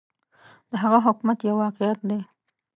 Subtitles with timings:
[0.69, 2.19] د هغه حکومت یو واقعیت دی.